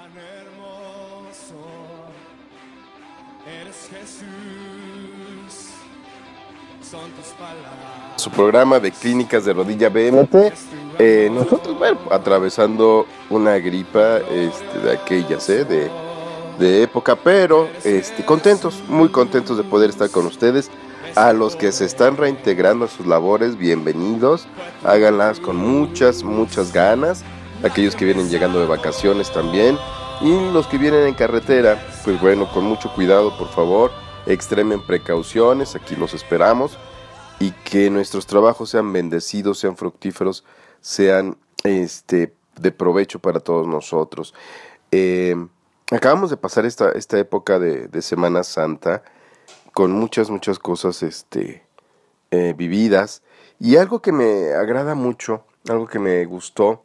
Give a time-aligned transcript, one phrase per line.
[0.00, 1.60] Cuán hermoso
[3.46, 5.66] eres Jesús.
[6.80, 8.16] Son tus palabras.
[8.16, 10.54] Su programa de clínicas de rodilla BMT.
[10.98, 15.66] Eh, nosotros, bueno, atravesando una gripa este, de aquellas, ¿eh?
[15.66, 15.90] De,
[16.58, 20.70] de época, pero este, contentos, muy contentos de poder estar con ustedes.
[21.14, 24.46] A los que se están reintegrando a sus labores, bienvenidos.
[24.82, 27.22] Háganlas con muchas, muchas ganas.
[27.62, 29.78] Aquellos que vienen llegando de vacaciones también.
[30.22, 33.90] Y los que vienen en carretera, pues bueno, con mucho cuidado, por favor.
[34.26, 36.78] Extremen precauciones, aquí los esperamos.
[37.38, 40.44] Y que nuestros trabajos sean bendecidos, sean fructíferos,
[40.80, 44.34] sean este, de provecho para todos nosotros.
[44.90, 45.36] Eh,
[45.90, 49.02] acabamos de pasar esta, esta época de, Semana Santa
[49.72, 51.62] con muchas, muchas cosas este,
[52.30, 53.22] eh, vividas.
[53.58, 56.84] Y algo que me agrada mucho, algo que me gustó,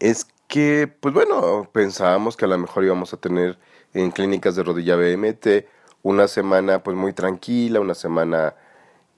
[0.00, 3.58] es que, pues bueno, pensábamos que a lo mejor íbamos a tener
[3.94, 5.66] en clínicas de rodilla BMT
[6.02, 8.54] una semana pues muy tranquila, una semana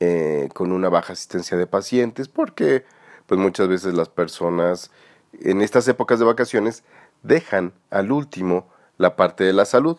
[0.00, 2.84] eh, con una baja asistencia de pacientes, porque
[3.26, 4.90] pues muchas veces las personas
[5.40, 6.84] en estas épocas de vacaciones
[7.22, 8.66] dejan al último
[8.98, 9.96] la parte de la salud.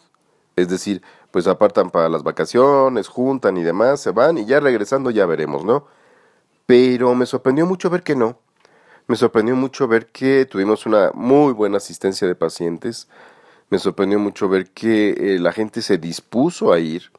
[0.55, 5.09] Es decir, pues apartan para las vacaciones, juntan y demás, se van y ya regresando
[5.09, 5.87] ya veremos, ¿no?
[6.65, 8.37] Pero me sorprendió mucho ver que no.
[9.07, 13.07] Me sorprendió mucho ver que tuvimos una muy buena asistencia de pacientes.
[13.69, 17.11] Me sorprendió mucho ver que eh, la gente se dispuso a ir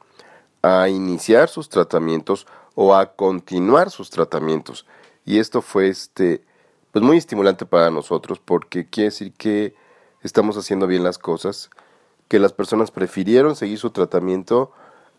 [0.63, 4.85] a iniciar sus tratamientos o a continuar sus tratamientos.
[5.25, 6.41] Y esto fue este
[6.91, 9.75] pues muy estimulante para nosotros porque quiere decir que
[10.23, 11.69] estamos haciendo bien las cosas
[12.27, 14.71] que las personas prefirieron seguir su tratamiento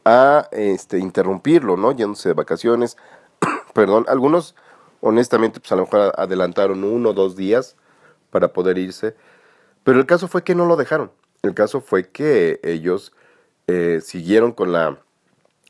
[0.05, 1.92] a este, interrumpirlo, ¿no?
[1.92, 2.97] Yéndose de vacaciones.
[3.75, 4.55] Perdón, algunos
[5.07, 7.77] honestamente pues a lo mejor adelantaron uno o dos días
[8.31, 9.15] para poder irse,
[9.85, 11.13] pero el caso fue que no lo dejaron.
[11.43, 13.13] El caso fue que ellos
[13.69, 14.98] eh, siguieron con la,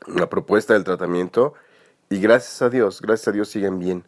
[0.07, 1.53] la propuesta del tratamiento
[2.09, 4.05] y gracias a Dios, gracias a Dios siguen bien,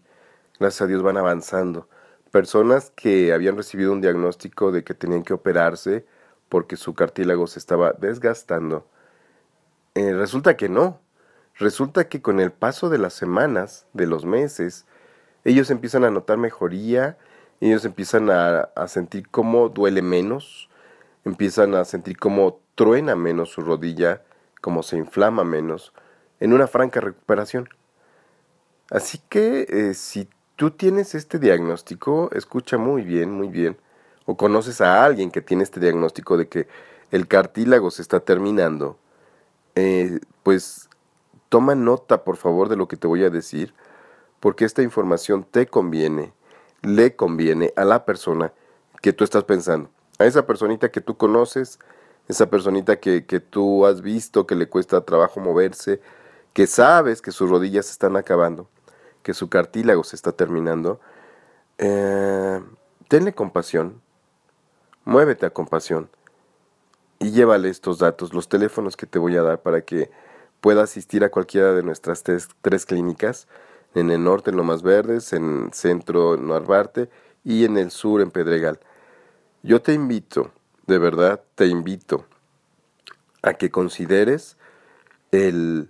[0.59, 1.87] gracias a Dios van avanzando.
[2.31, 6.05] Personas que habían recibido un diagnóstico de que tenían que operarse,
[6.47, 8.87] porque su cartílago se estaba desgastando.
[9.93, 10.99] Eh, resulta que no.
[11.55, 14.85] Resulta que con el paso de las semanas, de los meses,
[15.43, 17.17] ellos empiezan a notar mejoría,
[17.61, 20.69] ellos empiezan a, sentir cómo duele menos,
[21.25, 24.21] empiezan a sentir cómo truena menos su rodilla,
[24.61, 25.93] cómo se inflama menos,
[26.39, 27.69] en una franca recuperación.
[28.89, 33.77] Así que eh, si tú tienes este diagnóstico, escucha muy bien, muy bien
[34.29, 36.67] o conoces a alguien que tiene este diagnóstico de que
[37.09, 38.99] el cartílago se está terminando,
[39.73, 40.87] eh, pues
[41.49, 43.73] toma nota por favor de lo que te voy a decir,
[44.39, 46.33] porque esta información te conviene,
[46.81, 48.53] le conviene a la persona
[49.01, 51.79] que tú estás pensando, a esa personita que tú conoces,
[52.27, 55.99] esa personita que, que tú has visto que le cuesta trabajo moverse,
[56.53, 58.69] que sabes que sus rodillas se están acabando,
[59.23, 60.99] que su cartílago se está terminando,
[61.77, 62.61] eh,
[63.07, 64.01] tenle compasión,
[65.09, 66.07] Muévete a compasión
[67.17, 70.11] y llévale estos datos, los teléfonos que te voy a dar para que
[70.61, 73.47] pueda asistir a cualquiera de nuestras tres, clínicas,
[73.95, 77.09] en el norte en Lomas Verdes, en el centro en Narvarte
[77.43, 78.79] y en el sur en Pedregal.
[79.63, 80.51] Yo te invito,
[80.87, 82.25] de verdad te invito
[83.41, 84.57] a que consideres
[85.31, 85.89] el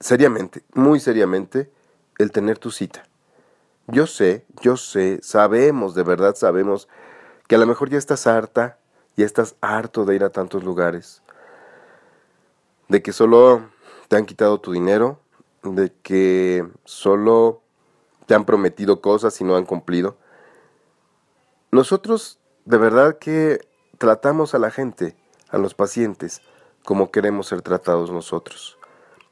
[0.00, 1.70] seriamente, muy seriamente,
[2.18, 3.04] el tener tu cita.
[3.86, 6.88] Yo sé, yo sé, sabemos, de verdad sabemos
[7.46, 8.78] que a lo mejor ya estás harta,
[9.16, 11.22] ya estás harto de ir a tantos lugares,
[12.88, 13.70] de que solo
[14.08, 15.20] te han quitado tu dinero,
[15.62, 17.62] de que solo
[18.26, 20.16] te han prometido cosas y no han cumplido.
[21.70, 23.60] Nosotros de verdad que
[23.98, 25.16] tratamos a la gente,
[25.48, 26.42] a los pacientes,
[26.84, 28.78] como queremos ser tratados nosotros.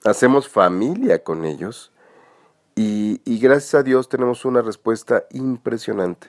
[0.05, 1.93] Hacemos familia con ellos
[2.75, 6.29] y, y gracias a Dios tenemos una respuesta impresionante.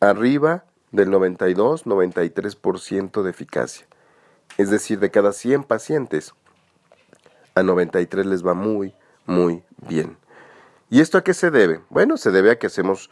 [0.00, 3.86] Arriba del 92-93% de eficacia.
[4.58, 6.34] Es decir, de cada 100 pacientes,
[7.54, 8.94] a 93 les va muy,
[9.26, 10.16] muy bien.
[10.88, 11.82] ¿Y esto a qué se debe?
[11.88, 13.10] Bueno, se debe a que hacemos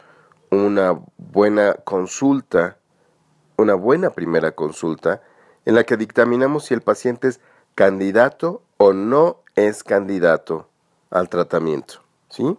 [0.51, 2.77] una buena consulta,
[3.57, 5.21] una buena primera consulta,
[5.65, 7.39] en la que dictaminamos si el paciente es
[7.75, 10.67] candidato o no es candidato
[11.09, 12.01] al tratamiento.
[12.29, 12.57] ¿Sí?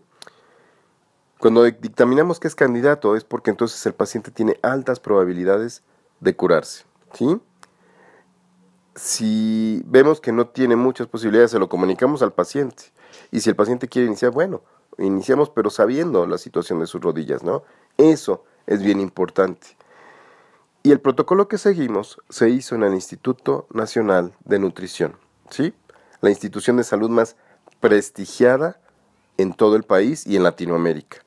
[1.38, 5.82] Cuando dictaminamos que es candidato es porque entonces el paciente tiene altas probabilidades
[6.20, 6.84] de curarse.
[7.14, 7.40] ¿sí?
[8.94, 12.84] Si vemos que no tiene muchas posibilidades, se lo comunicamos al paciente.
[13.30, 14.62] Y si el paciente quiere iniciar, bueno,
[14.98, 17.62] iniciamos pero sabiendo la situación de sus rodillas, ¿no?
[17.96, 19.76] Eso es bien importante.
[20.82, 25.16] Y el protocolo que seguimos se hizo en el Instituto Nacional de Nutrición,
[25.50, 25.74] ¿sí?
[26.20, 27.36] La institución de salud más
[27.80, 28.80] prestigiada
[29.36, 31.18] en todo el país y en Latinoamérica.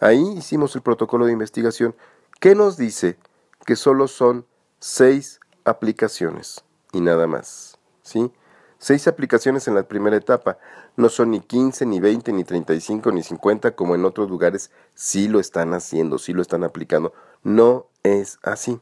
[0.00, 1.94] Ahí hicimos el protocolo de investigación
[2.40, 3.18] que nos dice
[3.64, 4.46] que solo son
[4.78, 8.30] seis aplicaciones y nada más, ¿sí?
[8.78, 10.58] Seis aplicaciones en la primera etapa.
[10.96, 15.28] No son ni 15, ni 20, ni 35, ni 50 como en otros lugares sí
[15.28, 17.12] lo están haciendo, sí lo están aplicando.
[17.42, 18.80] No es así.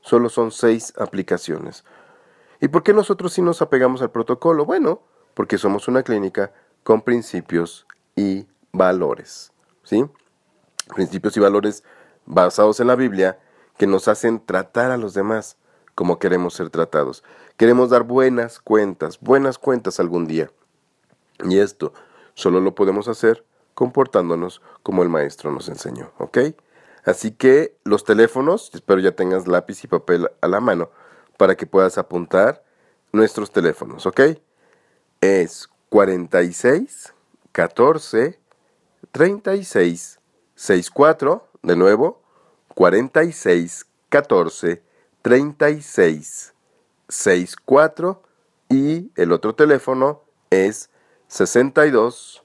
[0.00, 1.84] Solo son seis aplicaciones.
[2.60, 4.64] ¿Y por qué nosotros sí nos apegamos al protocolo?
[4.64, 5.02] Bueno,
[5.34, 6.52] porque somos una clínica
[6.84, 9.52] con principios y valores.
[9.82, 10.06] ¿Sí?
[10.94, 11.82] Principios y valores
[12.24, 13.40] basados en la Biblia
[13.76, 15.56] que nos hacen tratar a los demás
[15.96, 17.24] como queremos ser tratados.
[17.56, 20.52] Queremos dar buenas cuentas, buenas cuentas algún día.
[21.42, 21.92] Y esto
[22.34, 23.44] solo lo podemos hacer
[23.74, 26.38] comportándonos como el maestro nos enseñó, ¿ok?
[27.04, 30.90] Así que los teléfonos, espero ya tengas lápiz y papel a la mano
[31.38, 32.62] para que puedas apuntar
[33.12, 34.20] nuestros teléfonos, ¿ok?
[35.20, 37.14] Es 46
[37.52, 38.38] 14
[39.12, 40.20] 36
[40.54, 42.22] 64, de nuevo,
[42.74, 44.85] 46 14
[45.26, 46.54] 36
[47.08, 48.22] 64
[48.68, 50.88] y el otro teléfono es
[51.26, 52.44] 62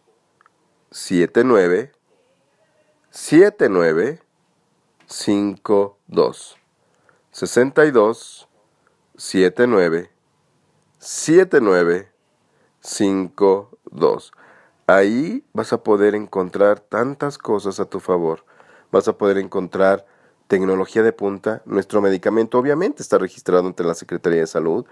[0.90, 1.92] 79
[3.12, 4.24] 79
[5.06, 6.58] 52
[7.30, 8.50] 62
[9.16, 10.12] 79
[10.98, 12.12] 79
[12.80, 14.32] 52
[14.88, 18.44] Ahí vas a poder encontrar tantas cosas a tu favor.
[18.92, 20.08] Vas a poder encontrar
[20.52, 21.62] tecnología de punta.
[21.64, 24.86] Nuestro medicamento obviamente está registrado ante la Secretaría de Salud.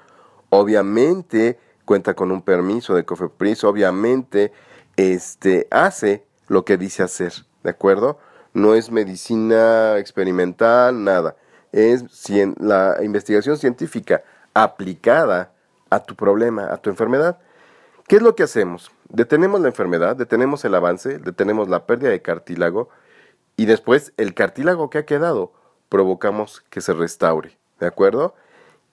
[0.47, 3.65] Obviamente cuenta con un permiso de COFEPRIS.
[3.65, 4.53] Obviamente
[4.95, 7.33] este, hace lo que dice hacer.
[7.61, 8.19] ¿De acuerdo?
[8.53, 11.35] No es medicina experimental, nada.
[11.73, 12.05] Es
[12.57, 14.23] la investigación científica
[14.53, 15.51] aplicada
[15.89, 17.37] a tu problema, a tu enfermedad.
[18.07, 18.91] ¿Qué es lo que hacemos?
[19.09, 22.87] Detenemos la enfermedad, detenemos el avance, detenemos la pérdida de cartílago
[23.59, 25.51] y después el cartílago que ha quedado
[25.89, 28.33] provocamos que se restaure, ¿de acuerdo?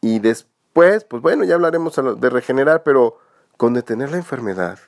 [0.00, 3.20] Y después, pues bueno, ya hablaremos de regenerar, pero
[3.56, 4.80] con detener la enfermedad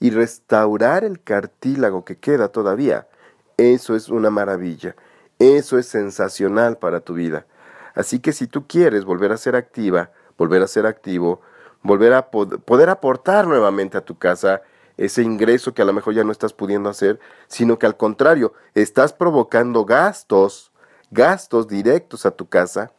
[0.00, 3.06] y restaurar el cartílago que queda todavía,
[3.56, 4.96] eso es una maravilla,
[5.38, 7.46] eso es sensacional para tu vida.
[7.94, 11.40] Así que si tú quieres volver a ser activa, volver a ser activo,
[11.84, 14.62] volver a poder aportar nuevamente a tu casa
[15.00, 17.18] ese ingreso que a lo mejor ya no estás pudiendo hacer,
[17.48, 20.72] sino que al contrario, estás provocando gastos,
[21.10, 22.92] gastos directos a tu casa.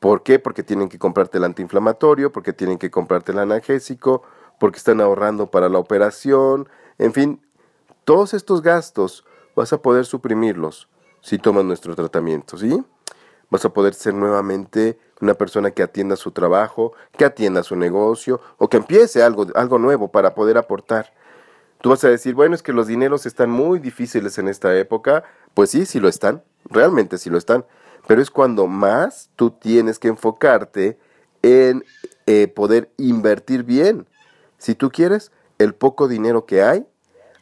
[0.00, 0.38] ¿Por qué?
[0.38, 4.22] Porque tienen que comprarte el antiinflamatorio, porque tienen que comprarte el analgésico,
[4.58, 7.42] porque están ahorrando para la operación, en fin,
[8.06, 10.88] todos estos gastos vas a poder suprimirlos
[11.20, 12.82] si tomas nuestro tratamiento, ¿sí?
[13.50, 18.40] Vas a poder ser nuevamente una persona que atienda su trabajo, que atienda su negocio
[18.58, 21.12] o que empiece algo, algo nuevo para poder aportar.
[21.80, 25.24] Tú vas a decir, bueno, es que los dineros están muy difíciles en esta época.
[25.54, 27.64] Pues sí, sí lo están, realmente sí lo están.
[28.06, 30.98] Pero es cuando más tú tienes que enfocarte
[31.42, 31.84] en
[32.26, 34.06] eh, poder invertir bien.
[34.58, 36.86] Si tú quieres, el poco dinero que hay,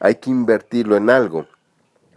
[0.00, 1.46] hay que invertirlo en algo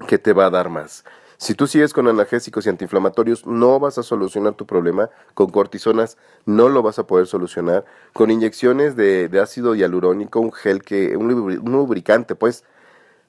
[0.08, 1.04] que te va a dar más.
[1.42, 5.10] Si tú sigues con analgésicos y antiinflamatorios, no vas a solucionar tu problema.
[5.34, 7.84] Con cortisonas no lo vas a poder solucionar.
[8.14, 11.28] Con inyecciones de, ácido hialurónico, un gel que, un,
[11.66, 12.64] lubricante, pues,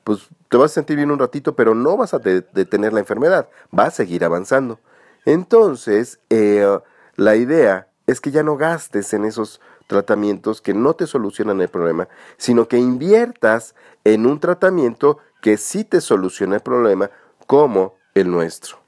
[0.04, 3.49] pues te vas a sentir bien un ratito, pero no vas a detener la enfermedad.
[3.76, 4.78] Va a seguir avanzando.
[5.25, 6.69] Entonces, eh,
[7.16, 11.69] la idea es que ya no gastes en esos tratamientos que no te solucionan el
[11.69, 17.11] problema, sino que inviertas en un tratamiento que sí te soluciona el problema,
[17.47, 18.78] como el nuestro.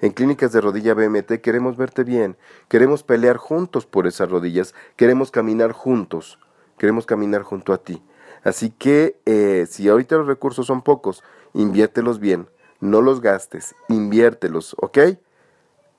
[0.00, 2.36] En Clínicas de Rodilla BMT queremos verte bien,
[2.68, 6.40] queremos pelear juntos por esas rodillas, queremos caminar juntos,
[6.76, 8.02] queremos caminar junto a ti.
[8.42, 11.22] Así que eh, si ahorita los recursos son pocos,
[11.54, 12.48] inviértelos bien,
[12.80, 14.98] no los gastes, inviértelos, ¿ok?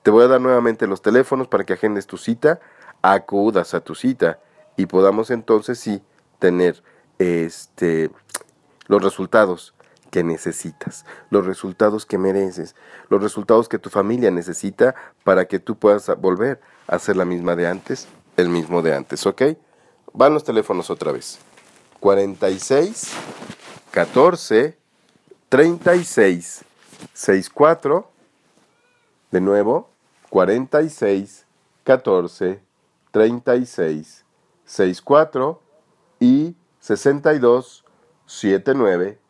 [0.02, 2.60] Te voy a dar nuevamente los teléfonos para que agendes tu cita,
[3.00, 4.40] acudas a tu cita
[4.76, 6.02] y podamos entonces sí
[6.38, 6.82] tener
[7.18, 8.10] este
[8.86, 9.74] los resultados
[10.14, 12.76] que necesitas, los resultados que mereces,
[13.08, 14.94] los resultados que tu familia necesita
[15.24, 18.06] para que tú puedas volver a ser la misma de antes,
[18.36, 19.42] el mismo de antes, ¿ok?
[20.12, 21.40] Van los teléfonos otra vez.
[21.98, 23.10] 46
[23.90, 24.78] 14
[25.48, 26.64] 36
[27.12, 28.08] 64
[29.32, 29.90] de nuevo
[30.30, 31.44] 46
[31.82, 32.62] 14
[33.10, 34.24] 36
[34.64, 35.62] 64
[36.20, 37.84] y 62
[38.26, 39.23] 79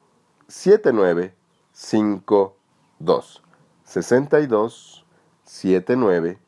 [0.48, 3.42] 7952
[3.84, 5.04] 62
[5.44, 6.38] 79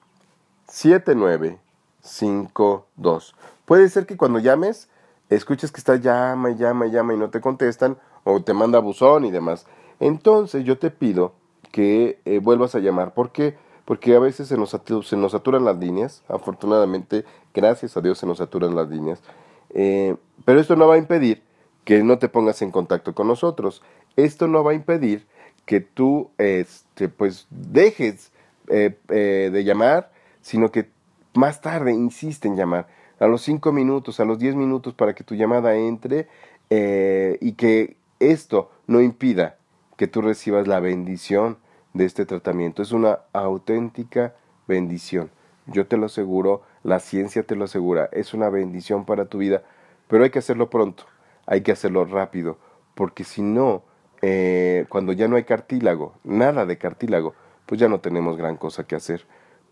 [0.68, 3.34] 7952.
[3.64, 4.88] Puede ser que cuando llames
[5.28, 8.78] escuches que está llama y llama y llama y no te contestan o te manda
[8.78, 9.66] buzón y demás.
[10.00, 11.34] Entonces yo te pido
[11.72, 13.14] que eh, vuelvas a llamar.
[13.14, 13.56] ¿Por qué?
[13.84, 16.22] Porque a veces se nos, se nos saturan las líneas.
[16.28, 17.24] Afortunadamente,
[17.54, 19.22] gracias a Dios se nos saturan las líneas.
[19.70, 21.42] Eh, pero esto no va a impedir
[21.86, 23.80] que no te pongas en contacto con nosotros.
[24.16, 25.24] Esto no va a impedir
[25.64, 28.32] que tú este, pues dejes
[28.68, 30.10] eh, de llamar,
[30.42, 30.90] sino que
[31.34, 32.88] más tarde insiste en llamar
[33.20, 36.26] a los 5 minutos, a los 10 minutos para que tu llamada entre
[36.70, 39.56] eh, y que esto no impida
[39.96, 41.56] que tú recibas la bendición
[41.94, 42.82] de este tratamiento.
[42.82, 44.34] Es una auténtica
[44.66, 45.30] bendición.
[45.66, 49.62] Yo te lo aseguro, la ciencia te lo asegura, es una bendición para tu vida,
[50.08, 51.04] pero hay que hacerlo pronto,
[51.46, 52.58] hay que hacerlo rápido,
[52.94, 53.82] porque si no,
[54.22, 57.34] eh, cuando ya no hay cartílago, nada de cartílago,
[57.66, 59.26] pues ya no tenemos gran cosa que hacer.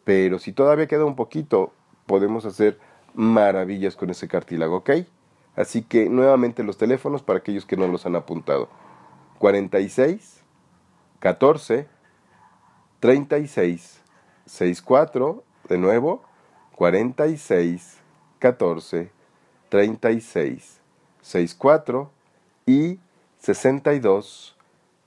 [0.04, 1.72] Pero si todavía queda un poquito,
[2.06, 2.78] podemos hacer
[3.14, 4.90] maravillas con ese cartílago, ¿ok?
[5.56, 8.68] Así que nuevamente los teléfonos para aquellos que no los han apuntado.
[9.38, 10.42] 46
[11.20, 11.86] 14
[13.00, 14.00] 36
[14.46, 16.22] 64 de nuevo
[16.76, 17.98] 46
[18.38, 19.10] 14
[19.68, 20.80] 36
[21.24, 22.10] 64
[22.66, 23.00] y
[23.38, 24.56] 62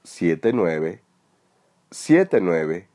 [0.04, 1.02] 79
[1.92, 2.88] 79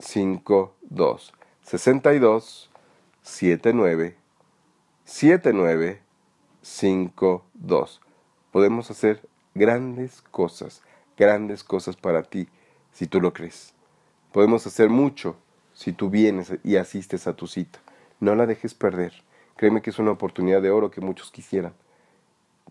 [0.00, 2.70] 52 62
[3.22, 4.16] 79
[5.04, 8.00] 7952.
[8.50, 9.22] Podemos hacer
[9.54, 10.82] grandes cosas,
[11.16, 12.48] grandes cosas para ti,
[12.92, 13.72] si tú lo crees.
[14.32, 15.36] Podemos hacer mucho
[15.74, 17.78] si tú vienes y asistes a tu cita.
[18.18, 19.12] No la dejes perder.
[19.56, 21.72] Créeme que es una oportunidad de oro que muchos quisieran,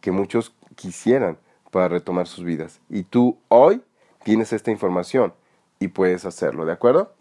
[0.01, 1.38] que muchos quisieran
[1.72, 2.80] para retomar sus vidas.
[2.89, 3.82] Y tú hoy
[4.24, 5.34] tienes esta información
[5.80, 7.13] y puedes hacerlo, ¿de acuerdo?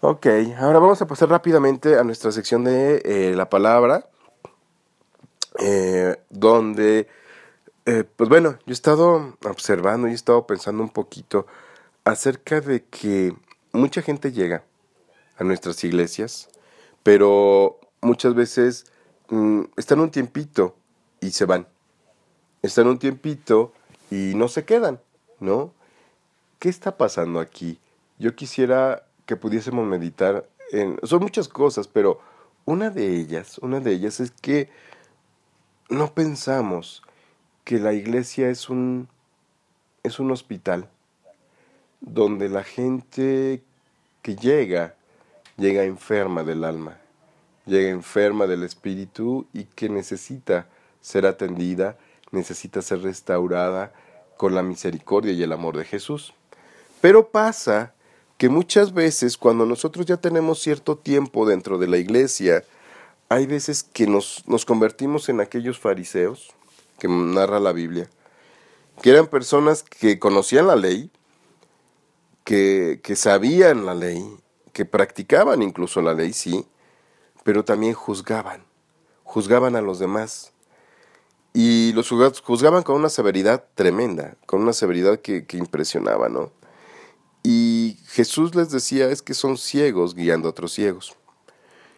[0.00, 0.26] Ok,
[0.58, 4.06] ahora vamos a pasar rápidamente a nuestra sección de eh, la palabra.
[5.58, 7.08] Eh, donde,
[7.84, 11.46] eh, pues bueno, yo he estado observando y he estado pensando un poquito
[12.04, 13.34] acerca de que
[13.72, 14.64] mucha gente llega
[15.36, 16.48] a nuestras iglesias,
[17.02, 18.86] pero muchas veces
[19.28, 20.76] mm, están un tiempito
[21.20, 21.66] y se van.
[22.62, 23.72] Están un tiempito
[24.10, 25.00] y no se quedan,
[25.38, 25.72] ¿no?
[26.58, 27.78] ¿Qué está pasando aquí?
[28.18, 30.98] Yo quisiera que pudiésemos meditar en...
[31.04, 32.20] Son muchas cosas, pero
[32.64, 34.68] una de ellas, una de ellas es que
[35.88, 37.02] no pensamos
[37.64, 39.08] que la iglesia es un,
[40.02, 40.88] es un hospital
[42.00, 43.62] donde la gente
[44.22, 44.94] que llega,
[45.56, 46.98] llega enferma del alma,
[47.66, 50.68] llega enferma del espíritu y que necesita
[51.00, 51.96] ser atendida,
[52.30, 53.92] necesita ser restaurada
[54.36, 56.32] con la misericordia y el amor de Jesús.
[57.00, 57.94] Pero pasa
[58.38, 62.64] que muchas veces cuando nosotros ya tenemos cierto tiempo dentro de la iglesia,
[63.28, 66.54] hay veces que nos, nos convertimos en aquellos fariseos
[66.98, 68.08] que narra la Biblia,
[69.02, 71.10] que eran personas que conocían la ley,
[72.44, 74.24] que, que sabían la ley,
[74.72, 76.66] que practicaban incluso la ley, sí,
[77.44, 78.64] pero también juzgaban,
[79.22, 80.52] juzgaban a los demás.
[81.52, 86.52] Y los juzgaban con una severidad tremenda, con una severidad que, que impresionaba, ¿no?
[87.42, 91.16] Y Jesús les decía, es que son ciegos guiando a otros ciegos.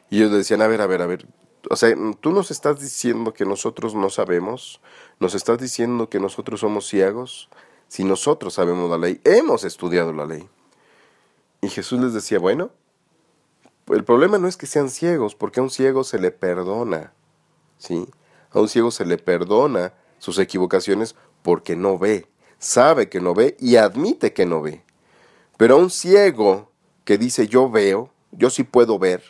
[0.08, 1.26] Y ellos decían, a ver, a ver, a ver,
[1.70, 4.80] o sea, tú nos estás diciendo que nosotros no sabemos,
[5.20, 7.48] nos estás diciendo que nosotros somos ciegos,
[7.88, 10.48] si nosotros sabemos la ley, hemos estudiado la ley.
[11.60, 12.70] Y Jesús les decía, bueno,
[13.88, 17.12] el problema no es que sean ciegos, porque a un ciego se le perdona,
[17.78, 18.08] ¿sí?
[18.52, 22.26] A un ciego se le perdona sus equivocaciones porque no ve,
[22.58, 24.84] sabe que no ve y admite que no ve.
[25.56, 26.70] Pero a un ciego
[27.04, 29.22] que dice yo veo, yo sí puedo ver,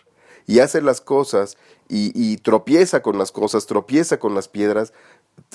[0.46, 1.56] y hace las cosas
[1.88, 4.92] y, tropieza con las cosas, tropieza con las piedras,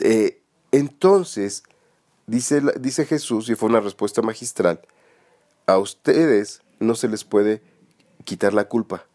[0.01, 1.63] eh, entonces,
[2.27, 4.81] dice, dice Jesús, y fue una respuesta magistral,
[5.65, 7.63] a ustedes no se les puede
[8.24, 9.05] quitar la culpa,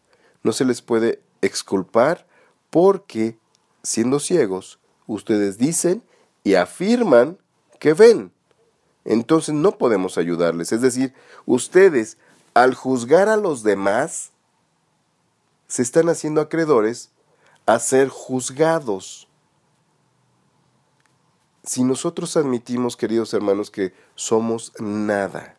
[0.43, 2.27] no se les puede exculpar
[2.71, 3.39] porque
[3.83, 6.03] siendo ciegos, ustedes dicen
[6.45, 7.39] y afirman
[7.79, 8.33] que ven.
[9.05, 10.73] Entonces no podemos ayudarles.
[10.73, 11.15] Es decir,
[11.47, 12.19] ustedes
[12.55, 14.33] al juzgar a los demás,
[15.67, 17.11] se están haciendo acreedores
[17.67, 19.29] a ser juzgados.
[21.65, 25.57] Si nosotros admitimos, queridos hermanos, que somos nada,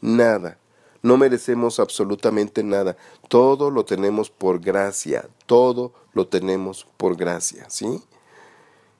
[0.00, 0.58] nada,
[1.04, 2.96] no merecemos absolutamente nada,
[3.28, 8.02] todo lo tenemos por gracia, todo lo tenemos por gracia, ¿sí?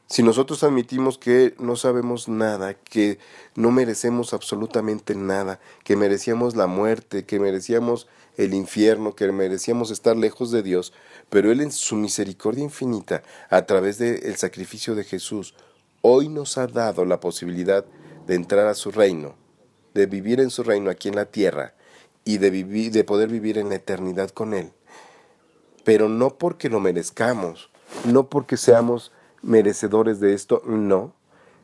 [0.07, 3.19] Si nosotros admitimos que no sabemos nada, que
[3.55, 8.07] no merecemos absolutamente nada, que merecíamos la muerte, que merecíamos
[8.37, 10.93] el infierno, que merecíamos estar lejos de Dios,
[11.31, 15.55] pero Él en su misericordia infinita, a través del sacrificio de Jesús,
[16.03, 17.87] hoy nos ha dado la posibilidad
[18.27, 19.37] de entrar a su reino,
[19.95, 21.74] de vivir en su reino aquí en la tierra
[22.25, 24.73] y de, vivir, de poder vivir en la eternidad con Él.
[25.85, 27.71] Pero no porque lo merezcamos,
[28.05, 29.13] no porque seamos
[29.43, 31.13] merecedores de esto, no,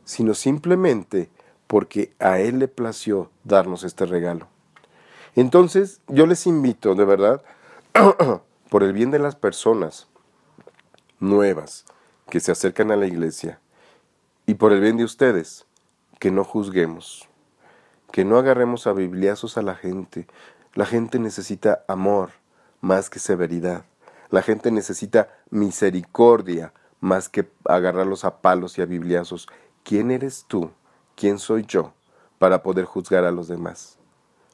[0.04, 1.30] sino simplemente
[1.66, 4.48] porque a Él le plació darnos este regalo.
[5.36, 7.42] Entonces, yo les invito, de verdad,
[8.68, 10.08] por el bien de las personas
[11.20, 11.84] nuevas
[12.28, 13.60] que se acercan a la iglesia
[14.46, 15.66] y por el bien de ustedes,
[16.18, 17.29] que no juzguemos,
[18.12, 20.26] que no agarremos a bibliazos a la gente.
[20.74, 22.30] La gente necesita amor
[22.80, 23.84] más que severidad.
[24.30, 29.48] La gente necesita misericordia más que agarrarlos a palos y a bibliazos.
[29.82, 30.70] ¿Quién eres tú?
[31.16, 31.92] ¿Quién soy yo
[32.38, 33.98] para poder juzgar a los demás?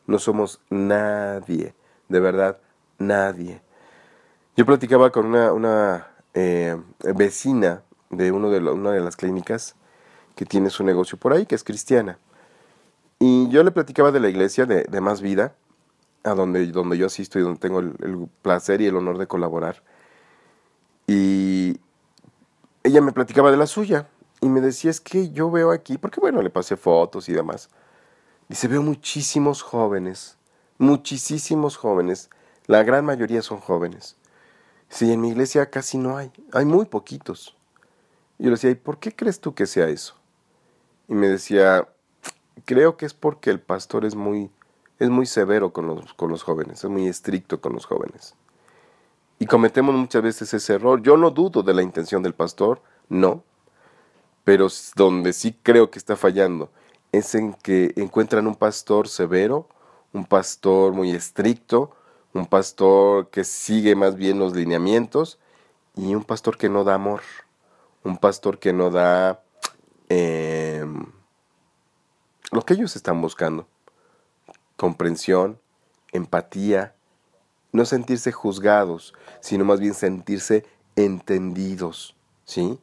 [0.07, 1.75] No somos nadie,
[2.09, 2.59] de verdad,
[2.99, 3.61] nadie.
[4.57, 6.77] Yo platicaba con una, una eh,
[7.15, 9.75] vecina de, uno de una de las clínicas
[10.35, 12.19] que tiene su negocio por ahí, que es cristiana.
[13.19, 15.55] Y yo le platicaba de la iglesia de, de Más Vida,
[16.25, 19.83] a donde, donde yo asisto y donde tengo el placer y el honor de colaborar.
[21.07, 21.81] Y
[22.83, 24.09] ella me platicaba de la suya
[24.41, 27.69] y me decía, es que yo veo aquí, porque bueno, le pasé fotos y demás.
[28.49, 30.37] Dice, veo muchísimos jóvenes,
[30.79, 32.31] muchísimos jóvenes,
[32.67, 34.17] la gran mayoría son jóvenes.
[34.89, 37.57] Sí, en mi iglesia casi no hay, hay muy poquitos.
[38.39, 40.15] Y yo le decía, ¿y por qué crees tú que sea eso?
[41.09, 41.89] Y me decía,
[42.65, 44.51] creo que es porque el pastor es muy,
[44.99, 48.35] es muy severo con los, con los jóvenes, es muy estricto con los jóvenes.
[49.39, 51.03] Y cometemos muchas veces ese error.
[51.03, 53.43] Yo no dudo de la intención del pastor, no.
[54.45, 56.71] Pero donde sí creo que está fallando
[57.13, 59.69] es en que encuentran un pastor severo,
[60.13, 61.95] un pastor muy estricto,
[62.33, 65.39] un pastor que sigue más bien los lineamientos
[65.97, 67.23] y un pastor que no da amor,
[68.05, 69.43] un pastor que no da
[70.09, 71.07] em,
[72.53, 73.67] lo que ellos están buscando,
[74.77, 75.59] comprensión,
[76.13, 76.95] empatía,
[77.73, 80.65] no sentirse juzgados, sino más bien sentirse
[80.97, 82.79] entendidos, ¿sí?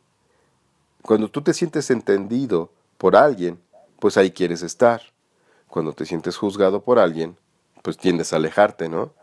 [1.01, 3.61] Cuando tú te sientes entendido por alguien,
[3.99, 5.01] pues ahí quieres estar.
[5.67, 7.37] Cuando te sientes juzgado por alguien,
[7.81, 9.13] pues tiendes a alejarte, ¿no?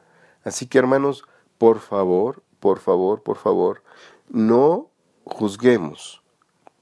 [0.45, 1.25] Así que hermanos,
[1.59, 3.83] por favor, por favor, por favor,
[4.29, 4.91] no
[5.25, 6.23] juzguemos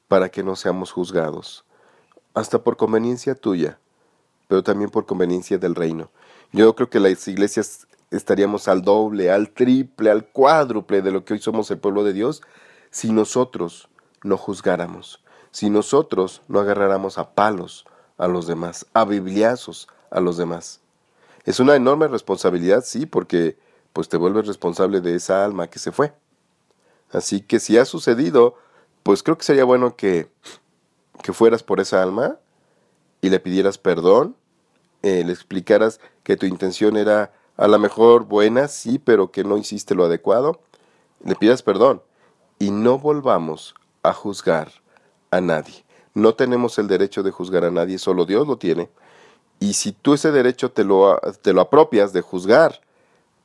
[0.09, 1.65] para que no seamos juzgados,
[2.39, 3.79] hasta por conveniencia tuya,
[4.47, 6.11] pero también por conveniencia del reino.
[6.53, 11.35] Yo creo que las iglesias estaríamos al doble, al triple, al cuádruple de lo que
[11.35, 12.43] hoy somos el pueblo de Dios
[12.91, 13.89] si nosotros
[14.23, 17.85] no juzgáramos, si nosotros no agarráramos a palos
[18.17, 20.81] a los demás, a bibliazos a los demás.
[21.45, 23.59] Es una enorme responsabilidad, sí, porque
[23.93, 26.13] pues te vuelves responsable de esa alma que se fue.
[27.11, 28.57] Así que si ha sucedido,
[29.03, 30.31] pues creo que sería bueno que,
[31.23, 32.37] que fueras por esa alma
[33.21, 34.37] y le pidieras perdón,
[35.03, 39.57] eh, le explicaras que tu intención era a lo mejor buena, sí, pero que no
[39.59, 40.61] hiciste lo adecuado,
[41.25, 42.03] le pidas perdón
[42.59, 44.73] y no volvamos a juzgar
[45.31, 45.85] a nadie.
[46.15, 48.89] No tenemos el derecho de juzgar a nadie, solo Dios lo tiene.
[49.61, 52.81] Y si tú ese derecho te lo, te lo apropias de juzgar,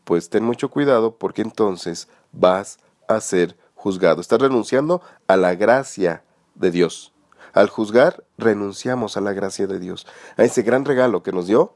[0.04, 4.22] pues ten mucho cuidado porque entonces vas a ser juzgado.
[4.22, 6.24] Estás renunciando a la gracia
[6.56, 7.14] de Dios.
[7.54, 10.08] Al juzgar, renunciamos a la gracia de Dios.
[10.38, 11.74] A ese gran regalo que nos dio,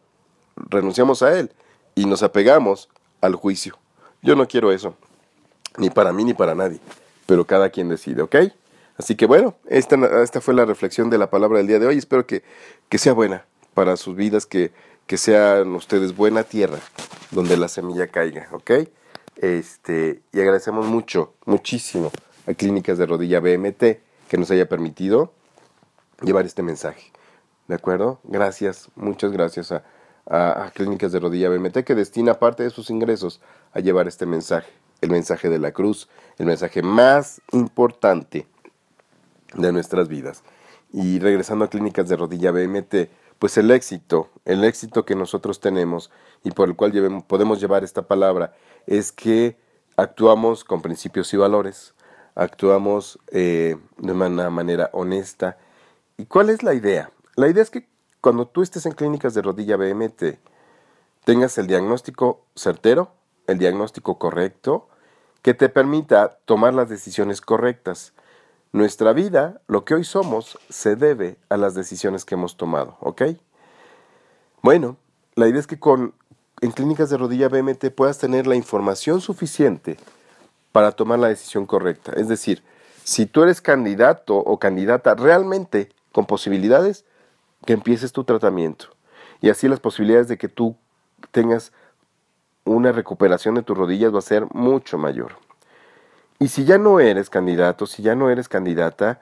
[0.56, 1.52] renunciamos a Él
[1.96, 2.90] y nos apegamos
[3.22, 3.78] al juicio.
[4.22, 4.96] Yo no quiero eso,
[5.78, 6.80] ni para mí ni para nadie,
[7.26, 8.36] pero cada quien decide, ¿ok?
[8.98, 11.98] Así que bueno, esta, esta fue la reflexión de la palabra del día de hoy.
[11.98, 12.44] Espero que,
[12.90, 14.72] que sea buena para sus vidas, que,
[15.06, 16.80] que sean ustedes buena tierra
[17.30, 18.72] donde la semilla caiga, ¿ok?
[19.36, 22.12] Este, y agradecemos mucho, muchísimo
[22.48, 23.84] a Clínicas de Rodilla BMT
[24.28, 25.32] que nos haya permitido
[26.22, 27.12] llevar este mensaje.
[27.68, 28.20] ¿De acuerdo?
[28.24, 29.84] Gracias, muchas gracias a
[30.30, 33.42] a, Clínicas de Rodilla BMT, que destina parte de sus ingresos
[33.74, 38.48] a llevar este mensaje, el mensaje de la cruz, el mensaje más importante
[39.54, 40.44] de nuestras vidas.
[40.92, 46.12] Y regresando a Clínicas de Rodilla BMT, pues el éxito, el éxito que nosotros tenemos
[46.44, 48.54] y por el cual podemos llevar esta palabra
[48.86, 49.58] es que
[49.96, 51.94] actuamos con principios y valores,
[52.36, 55.58] actuamos eh, de una manera honesta.
[56.18, 57.12] ¿Y cuál es la idea?
[57.36, 57.88] La idea es que
[58.22, 60.40] cuando tú estés en clínicas de rodilla BMT,
[61.24, 63.12] tengas el diagnóstico certero,
[63.46, 64.88] el diagnóstico correcto,
[65.44, 68.14] que te permita tomar las decisiones correctas.
[68.72, 73.22] Nuestra vida, lo que hoy somos, se debe a las decisiones que hemos tomado, ¿ok?
[74.64, 74.98] Bueno,
[75.36, 76.16] la idea es que con,
[76.62, 79.98] en clínicas de rodilla BMT puedas tener la información suficiente
[80.72, 82.14] para tomar la decisión correcta.
[82.14, 82.64] Es decir,
[83.04, 87.06] si tú eres candidato o candidata realmente con posibilidades,
[87.64, 88.88] que empieces tu tratamiento.
[89.40, 90.76] Y así las posibilidades de que tú
[91.30, 91.72] tengas
[92.64, 95.34] una recuperación de tus rodillas va a ser mucho mayor.
[96.40, 99.22] Y si ya no eres candidato, si ya no eres candidata,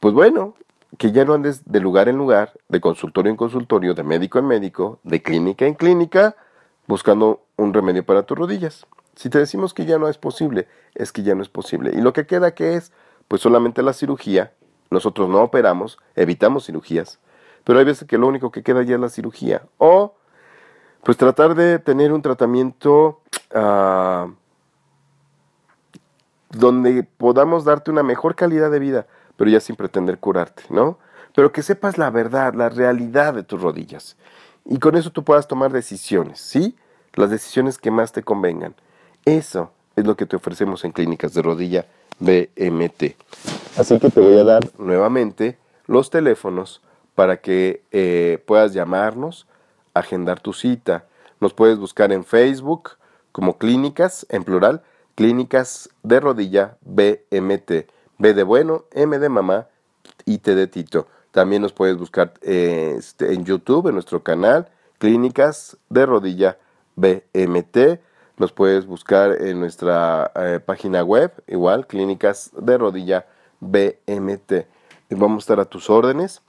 [0.00, 0.54] pues bueno,
[0.98, 4.48] que ya no andes de lugar en lugar, de consultorio en consultorio, de médico en
[4.48, 6.36] médico, de clínica en clínica,
[6.86, 8.84] buscando un remedio para tus rodillas.
[9.16, 11.90] Si te decimos que ya no es posible, es que ya no es posible.
[11.94, 12.92] Y lo que queda que es,
[13.28, 14.52] pues solamente la cirugía.
[14.92, 17.18] Nosotros no operamos, evitamos cirugías,
[17.64, 19.62] pero hay veces que lo único que queda ya es la cirugía.
[19.78, 20.14] O,
[21.02, 23.20] pues tratar de tener un tratamiento
[23.54, 24.28] ah,
[26.50, 30.98] donde podamos darte una mejor calidad de vida, pero ya sin pretender curarte, ¿no?
[31.34, 34.16] Pero que sepas la verdad, la realidad de tus rodillas.
[34.66, 36.76] Y con eso tú puedas tomar decisiones, ¿sí?
[37.14, 38.74] Las decisiones que más te convengan.
[39.24, 41.86] Eso es lo que te ofrecemos en clínicas de rodilla
[42.22, 43.16] BMT.
[43.76, 46.80] Así que te voy a dar nuevamente los teléfonos
[47.14, 49.46] para que eh, puedas llamarnos,
[49.94, 51.06] agendar tu cita.
[51.40, 52.90] Nos puedes buscar en Facebook
[53.32, 54.82] como clínicas, en plural,
[55.14, 57.88] clínicas de rodilla BMT.
[58.18, 59.66] B de bueno, M de mamá
[60.24, 61.08] y T de Tito.
[61.32, 66.58] También nos puedes buscar eh, este, en YouTube, en nuestro canal, Clínicas de Rodilla
[66.94, 67.98] BMT.
[68.38, 73.26] Nos puedes buscar en nuestra eh, página web, igual, Clínicas de Rodilla
[73.60, 74.66] BMT.
[75.10, 76.42] Vamos a estar a tus órdenes.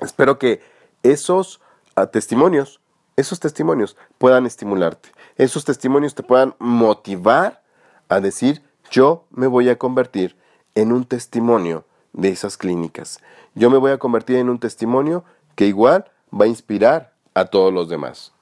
[0.00, 0.62] Espero que
[1.02, 1.60] esos
[1.94, 2.80] ah, testimonios,
[3.16, 5.10] esos testimonios puedan estimularte.
[5.36, 7.62] Esos testimonios te puedan motivar
[8.08, 10.36] a decir, yo me voy a convertir
[10.74, 13.20] en un testimonio de esas clínicas.
[13.54, 17.72] Yo me voy a convertir en un testimonio que igual va a inspirar a todos
[17.72, 18.32] los demás.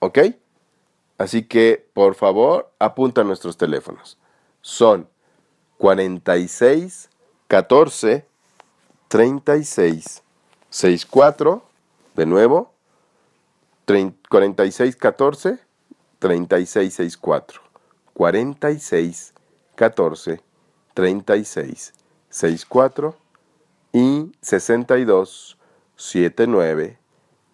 [0.00, 0.18] ¿Ok?
[1.18, 4.18] Así que, por favor, apunta nuestros teléfonos.
[4.60, 5.08] Son
[5.78, 7.10] 46
[7.48, 8.26] 14
[9.08, 10.22] 36
[10.70, 11.62] 64.
[12.14, 12.72] De nuevo,
[14.28, 15.58] 46 14
[16.18, 17.62] 36 64.
[18.14, 19.34] 46
[19.74, 20.40] 14
[20.94, 21.92] 36
[22.28, 23.16] 64
[23.92, 25.58] y 62
[25.96, 26.98] 79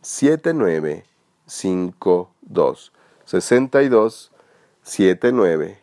[0.03, 1.05] 79
[1.47, 2.93] 52
[3.29, 4.33] 62
[4.85, 5.79] 79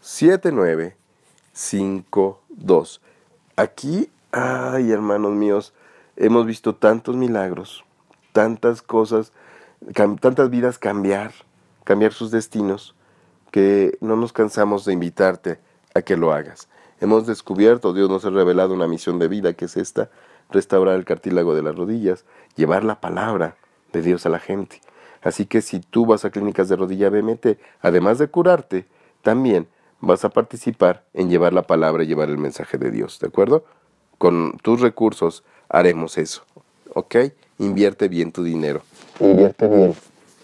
[0.00, 0.96] 79
[1.52, 3.00] 52
[3.54, 5.74] aquí ay hermanos míos
[6.16, 7.84] hemos visto tantos milagros
[8.32, 9.32] tantas cosas
[9.94, 11.30] tantas vidas cambiar
[11.84, 12.96] cambiar sus destinos
[13.52, 15.60] que no nos cansamos de invitarte
[15.94, 16.68] a que lo hagas.
[17.00, 20.10] Hemos descubierto, Dios nos ha revelado una misión de vida que es esta,
[20.50, 22.24] restaurar el cartílago de las rodillas,
[22.56, 23.56] llevar la palabra
[23.92, 24.80] de Dios a la gente.
[25.22, 28.86] Así que si tú vas a clínicas de rodilla BMT, además de curarte,
[29.22, 29.66] también
[30.00, 33.64] vas a participar en llevar la palabra y llevar el mensaje de Dios, ¿de acuerdo?
[34.16, 36.42] Con tus recursos haremos eso,
[36.94, 37.16] ¿ok?
[37.58, 38.82] Invierte bien tu dinero.
[39.20, 39.94] Invierte bien.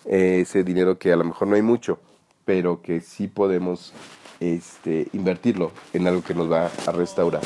[0.05, 1.99] ese dinero que a lo mejor no hay mucho,
[2.45, 3.93] pero que sí podemos
[4.41, 7.43] este, invertirlo en algo que nos va a restaurar.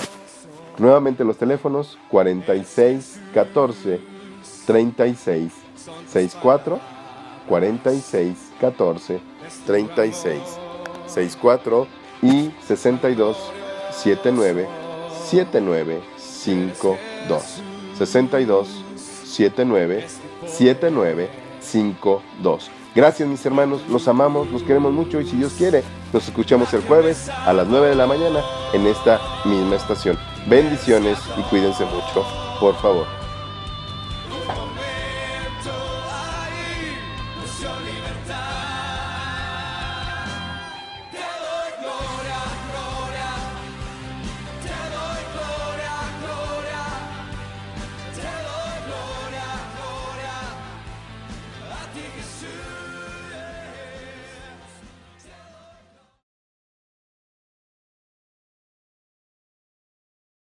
[0.79, 4.01] Nuevamente los teléfonos 46 14
[4.67, 5.53] 36
[6.11, 6.98] 64
[7.49, 9.21] 46 14
[9.67, 10.41] 36
[11.07, 11.87] 64
[12.23, 13.37] y 62
[13.91, 14.69] 79
[15.25, 17.63] 79 52
[17.97, 18.85] 62
[19.25, 20.07] 79
[20.47, 21.29] 79
[21.61, 26.73] 52 Gracias mis hermanos, los amamos, los queremos mucho y si Dios quiere, nos escuchamos
[26.75, 28.41] el jueves a las 9 de la mañana
[28.73, 30.19] en esta misma estación.
[30.49, 32.25] Bendiciones y cuídense mucho,
[32.59, 33.18] por favor.